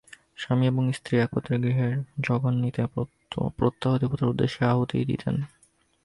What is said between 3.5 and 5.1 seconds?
প্রত্যহ দেবতার উদ্দেশ্যে আহুতি